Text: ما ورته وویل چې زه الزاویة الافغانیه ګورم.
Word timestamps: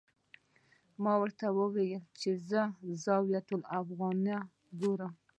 ما 1.03 1.13
ورته 1.21 1.45
وویل 1.59 2.01
چې 2.19 2.29
زه 2.49 2.61
الزاویة 2.87 3.41
الافغانیه 3.57 4.39
ګورم. 4.79 5.13